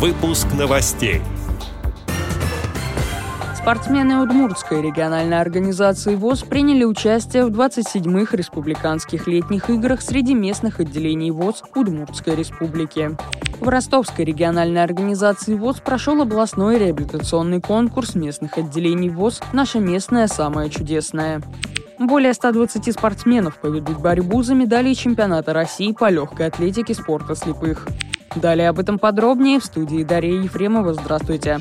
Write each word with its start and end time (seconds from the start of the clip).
Выпуск 0.00 0.46
новостей. 0.58 1.20
Спортсмены 3.54 4.22
Удмуртской 4.22 4.80
региональной 4.80 5.38
организации 5.38 6.14
ВОЗ 6.14 6.44
приняли 6.44 6.84
участие 6.84 7.44
в 7.44 7.50
27-х 7.50 8.34
республиканских 8.34 9.26
летних 9.26 9.68
играх 9.68 10.00
среди 10.00 10.32
местных 10.32 10.80
отделений 10.80 11.30
ВОЗ 11.30 11.64
Удмуртской 11.74 12.34
республики. 12.34 13.14
В 13.60 13.68
Ростовской 13.68 14.24
региональной 14.24 14.82
организации 14.82 15.54
ВОЗ 15.54 15.80
прошел 15.80 16.22
областной 16.22 16.78
реабилитационный 16.78 17.60
конкурс 17.60 18.14
местных 18.14 18.56
отделений 18.56 19.10
ВОЗ 19.10 19.42
«Наша 19.52 19.80
местная 19.80 20.28
самая 20.28 20.70
чудесная». 20.70 21.42
Более 21.98 22.32
120 22.32 22.90
спортсменов 22.94 23.60
поведут 23.60 24.00
борьбу 24.00 24.42
за 24.42 24.54
медали 24.54 24.94
чемпионата 24.94 25.52
России 25.52 25.92
по 25.92 26.08
легкой 26.08 26.46
атлетике 26.46 26.94
спорта 26.94 27.34
слепых. 27.34 27.86
Далее 28.36 28.68
об 28.68 28.78
этом 28.78 28.98
подробнее 28.98 29.58
в 29.58 29.64
студии 29.64 30.04
Дарья 30.04 30.40
Ефремова. 30.42 30.94
Здравствуйте. 30.94 31.58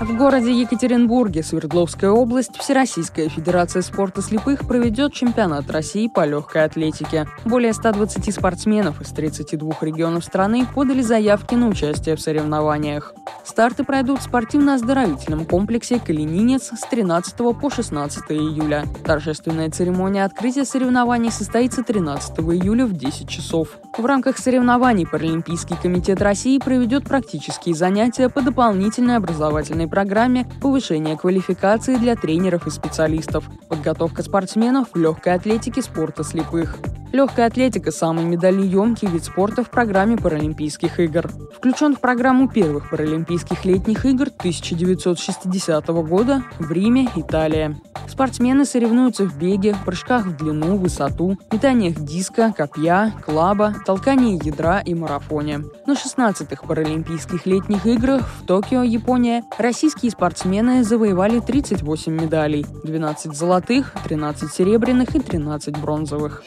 В 0.00 0.16
городе 0.16 0.52
Екатеринбурге, 0.52 1.42
Свердловская 1.42 2.10
область, 2.10 2.56
Всероссийская 2.56 3.28
Федерация 3.28 3.82
спорта 3.82 4.22
слепых 4.22 4.66
проведет 4.66 5.12
чемпионат 5.12 5.68
России 5.72 6.06
по 6.06 6.24
легкой 6.24 6.64
атлетике. 6.64 7.26
Более 7.44 7.72
120 7.72 8.32
спортсменов 8.32 9.00
из 9.00 9.08
32 9.08 9.72
регионов 9.80 10.24
страны 10.24 10.66
подали 10.72 11.02
заявки 11.02 11.56
на 11.56 11.66
участие 11.66 12.14
в 12.14 12.20
соревнованиях. 12.20 13.12
Старты 13.44 13.82
пройдут 13.82 14.20
в 14.20 14.22
спортивно-оздоровительном 14.22 15.46
комплексе 15.46 15.98
«Калининец» 15.98 16.70
с 16.72 16.80
13 16.88 17.36
по 17.60 17.68
16 17.68 18.24
июля. 18.30 18.84
Торжественная 19.04 19.68
церемония 19.70 20.24
открытия 20.24 20.64
соревнований 20.64 21.32
состоится 21.32 21.82
13 21.82 22.38
июля 22.38 22.86
в 22.86 22.92
10 22.92 23.28
часов. 23.28 23.80
В 23.98 24.06
рамках 24.06 24.38
соревнований 24.38 25.08
Паралимпийский 25.08 25.76
комитет 25.76 26.22
России 26.22 26.58
проведет 26.58 27.02
практические 27.02 27.74
занятия 27.74 28.28
по 28.28 28.40
дополнительной 28.40 29.16
образовательной 29.16 29.88
программе 29.88 30.48
повышения 30.62 31.16
квалификации 31.16 31.96
для 31.96 32.14
тренеров 32.14 32.68
и 32.68 32.70
специалистов, 32.70 33.44
подготовка 33.68 34.22
спортсменов 34.22 34.90
в 34.94 34.96
легкой 34.96 35.34
атлетике 35.34 35.82
спорта 35.82 36.22
слепых. 36.22 36.78
Легкая 37.10 37.46
атлетика– 37.46 37.90
самый 37.92 38.24
медальемкий 38.24 39.08
вид 39.08 39.24
спорта 39.24 39.64
в 39.64 39.70
программе 39.70 40.18
Паралимпийских 40.18 41.00
игр. 41.00 41.30
Включен 41.56 41.96
в 41.96 42.00
программу 42.00 42.48
первых 42.48 42.90
Паралимпийских 42.90 43.64
летних 43.64 44.04
игр 44.04 44.26
1960 44.26 45.86
года 45.86 46.44
в 46.58 46.70
Риме, 46.70 47.08
Италия. 47.16 47.80
Спортсмены 48.06 48.66
соревнуются 48.66 49.24
в 49.24 49.38
беге, 49.38 49.74
прыжках 49.86 50.26
в 50.26 50.36
длину, 50.36 50.76
высоту, 50.76 51.38
метаниях 51.50 51.94
диска, 51.98 52.52
копья, 52.54 53.14
клаба, 53.24 53.74
толкании 53.86 54.44
ядра 54.44 54.80
и 54.80 54.94
марафоне. 54.94 55.60
На 55.86 55.92
16-х 55.92 56.66
Паралимпийских 56.66 57.46
летних 57.46 57.86
играх 57.86 58.28
в 58.42 58.46
Токио, 58.46 58.82
Япония, 58.82 59.44
российские 59.56 60.10
спортсмены 60.10 60.84
завоевали 60.84 61.40
38 61.40 62.12
медалей– 62.12 62.66
12 62.84 63.34
золотых, 63.34 63.94
13 64.04 64.52
серебряных 64.52 65.14
и 65.14 65.20
13 65.20 65.78
бронзовых. 65.78 66.42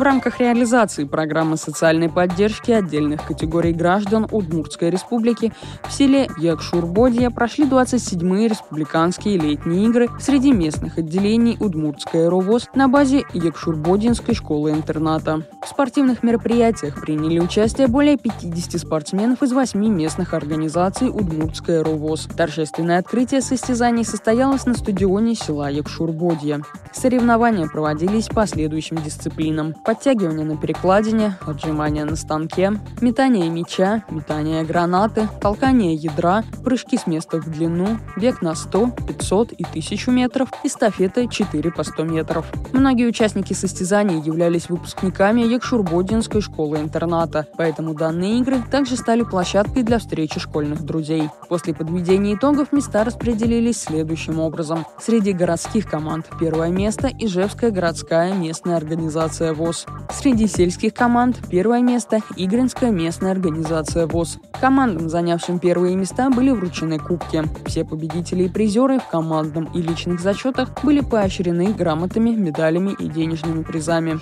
В 0.00 0.02
рамках 0.02 0.40
реализации 0.40 1.04
программы 1.04 1.58
социальной 1.58 2.08
поддержки 2.08 2.70
отдельных 2.70 3.26
категорий 3.26 3.74
граждан 3.74 4.26
Удмуртской 4.30 4.88
республики 4.88 5.52
в 5.86 5.92
селе 5.92 6.26
Якшурбодья 6.38 7.28
прошли 7.28 7.66
27-е 7.66 8.48
республиканские 8.48 9.36
летние 9.36 9.84
игры 9.84 10.08
среди 10.18 10.52
местных 10.52 10.96
отделений 10.96 11.58
Удмуртская 11.60 12.30
РОВОЗ 12.30 12.70
на 12.74 12.88
базе 12.88 13.26
Якшурбодинской 13.34 14.34
школы-интерната. 14.34 15.42
В 15.62 15.68
спортивных 15.68 16.22
мероприятиях 16.22 16.98
приняли 17.02 17.38
участие 17.38 17.86
более 17.86 18.16
50 18.16 18.80
спортсменов 18.80 19.42
из 19.42 19.52
8 19.52 19.78
местных 19.78 20.32
организаций 20.32 21.10
Удмуртская 21.10 21.84
РОВОЗ. 21.84 22.30
Торжественное 22.38 23.00
открытие 23.00 23.42
состязаний 23.42 24.06
состоялось 24.06 24.64
на 24.64 24.72
стадионе 24.72 25.34
села 25.34 25.70
Якшурбодья. 25.70 26.62
Соревнования 26.94 27.68
проводились 27.68 28.28
по 28.28 28.46
следующим 28.46 28.96
дисциплинам 28.96 29.74
подтягивание 29.90 30.44
на 30.44 30.56
перекладине, 30.56 31.36
отжимания 31.44 32.04
на 32.04 32.14
станке, 32.14 32.74
метание 33.00 33.50
мяча, 33.50 34.04
метание 34.08 34.62
гранаты, 34.62 35.28
толкание 35.40 35.94
ядра, 35.94 36.44
прыжки 36.62 36.96
с 36.96 37.08
места 37.08 37.38
в 37.38 37.50
длину, 37.50 37.98
бег 38.16 38.40
на 38.40 38.54
100, 38.54 38.92
500 39.08 39.50
и 39.50 39.64
1000 39.64 40.12
метров, 40.12 40.48
эстафеты 40.62 41.26
4 41.26 41.72
по 41.72 41.82
100 41.82 42.04
метров. 42.04 42.46
Многие 42.72 43.08
участники 43.08 43.52
состязаний 43.52 44.20
являлись 44.20 44.68
выпускниками 44.68 45.40
Якшурбодинской 45.40 46.40
школы-интерната, 46.40 47.48
поэтому 47.56 47.94
данные 47.94 48.38
игры 48.38 48.62
также 48.70 48.96
стали 48.96 49.24
площадкой 49.24 49.82
для 49.82 49.98
встречи 49.98 50.38
школьных 50.38 50.82
друзей. 50.82 51.30
После 51.48 51.74
подведения 51.74 52.36
итогов 52.36 52.70
места 52.70 53.02
распределились 53.02 53.82
следующим 53.82 54.38
образом. 54.38 54.86
Среди 55.00 55.32
городских 55.32 55.90
команд 55.90 56.26
первое 56.38 56.68
место– 56.68 57.10
Ижевская 57.18 57.72
городская 57.72 58.32
местная 58.34 58.76
организация 58.76 59.52
ВОЗ. 59.52 59.79
Среди 60.12 60.46
сельских 60.46 60.94
команд 60.94 61.38
первое 61.50 61.80
место– 61.82 62.20
Игринская 62.36 62.90
местная 62.90 63.32
организация 63.32 64.06
ВОЗ. 64.06 64.38
Командам, 64.60 65.08
занявшим 65.08 65.58
первые 65.58 65.96
места, 65.96 66.30
были 66.30 66.50
вручены 66.50 66.98
кубки. 66.98 67.42
Все 67.66 67.84
победители 67.84 68.44
и 68.44 68.48
призеры 68.48 68.98
в 68.98 69.06
командном 69.08 69.64
и 69.74 69.80
личных 69.80 70.20
зачетах 70.20 70.70
были 70.82 71.00
поощрены 71.00 71.72
грамотами, 71.72 72.30
медалями 72.30 72.94
и 72.98 73.08
денежными 73.08 73.62
призами. 73.62 74.20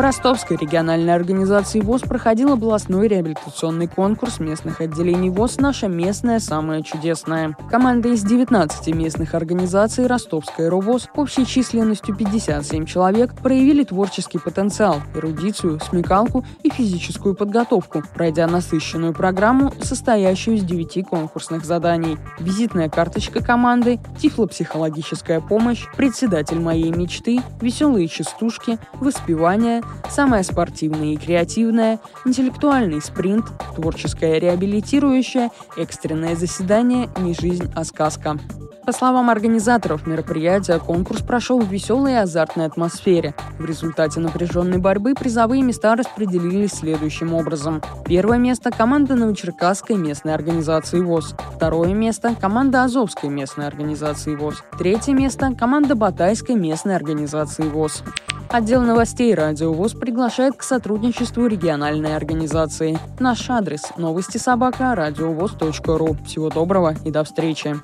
В 0.00 0.02
Ростовской 0.02 0.56
региональной 0.56 1.14
организации 1.14 1.80
ВОЗ 1.80 2.00
проходил 2.00 2.54
областной 2.54 3.06
реабилитационный 3.06 3.86
конкурс 3.86 4.40
местных 4.40 4.80
отделений 4.80 5.28
ВОЗ 5.28 5.58
«Наша 5.58 5.88
местная 5.88 6.40
самая 6.40 6.80
чудесная». 6.80 7.54
Команда 7.70 8.08
из 8.08 8.22
19 8.22 8.94
местных 8.94 9.34
организаций 9.34 10.06
Ростовская 10.06 10.70
РОВОЗ 10.70 11.10
общей 11.16 11.44
численностью 11.44 12.16
57 12.16 12.86
человек 12.86 13.34
проявили 13.34 13.84
творческий 13.84 14.38
потенциал, 14.38 15.02
эрудицию, 15.14 15.78
смекалку 15.80 16.46
и 16.62 16.70
физическую 16.70 17.34
подготовку, 17.34 18.02
пройдя 18.14 18.46
насыщенную 18.46 19.12
программу, 19.12 19.70
состоящую 19.82 20.56
из 20.56 20.62
9 20.62 21.06
конкурсных 21.06 21.66
заданий. 21.66 22.16
Визитная 22.38 22.88
карточка 22.88 23.44
команды, 23.44 24.00
тифлопсихологическая 24.18 25.42
помощь, 25.42 25.84
председатель 25.94 26.58
моей 26.58 26.90
мечты, 26.90 27.42
веселые 27.60 28.08
частушки, 28.08 28.78
воспевание, 28.94 29.82
самое 30.08 30.42
спортивное 30.44 31.14
и 31.14 31.16
креативное, 31.16 32.00
интеллектуальный 32.24 33.00
спринт, 33.00 33.46
творческое 33.74 34.38
реабилитирующее, 34.38 35.50
экстренное 35.76 36.36
заседание 36.36 37.08
«Не 37.18 37.34
жизнь, 37.34 37.70
а 37.74 37.84
сказка». 37.84 38.38
По 38.84 38.92
словам 38.92 39.30
организаторов 39.30 40.06
мероприятия, 40.06 40.78
конкурс 40.78 41.22
прошел 41.22 41.60
в 41.60 41.70
веселой 41.70 42.12
и 42.12 42.16
азартной 42.16 42.66
атмосфере. 42.66 43.34
В 43.58 43.64
результате 43.64 44.20
напряженной 44.20 44.78
борьбы 44.78 45.14
призовые 45.14 45.62
места 45.62 45.94
распределились 45.94 46.72
следующим 46.72 47.34
образом. 47.34 47.82
Первое 48.06 48.38
место– 48.38 48.70
команда 48.76 49.14
Новочеркасской 49.14 49.96
местной 49.96 50.34
организации 50.34 51.00
ВОЗ. 51.00 51.34
Второе 51.54 51.94
место– 51.94 52.34
команда 52.40 52.84
Азовской 52.84 53.28
местной 53.28 53.66
организации 53.66 54.34
ВОЗ. 54.34 54.62
Третье 54.78 55.12
место– 55.12 55.54
команда 55.58 55.94
Батайской 55.94 56.56
местной 56.56 56.96
организации 56.96 57.68
ВОЗ. 57.68 58.02
Отдел 58.48 58.82
новостей 58.82 59.32
«Радио 59.32 59.72
ВОЗ» 59.72 59.92
приглашает 59.92 60.56
к 60.56 60.64
сотрудничеству 60.64 61.46
региональной 61.46 62.16
организации. 62.16 62.98
Наш 63.20 63.48
адрес– 63.48 63.82
новости 63.96 64.38
собака 64.38 64.96
ру. 65.96 66.16
Всего 66.26 66.48
доброго 66.50 66.96
и 67.04 67.12
до 67.12 67.22
встречи. 67.22 67.76